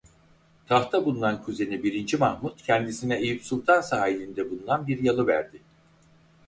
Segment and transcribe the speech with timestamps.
[0.67, 5.61] Tahtta bulunan kuzeni birinci Mahmud kendisine Eyüpsultan sahilinde bulunan bir yalı verdi.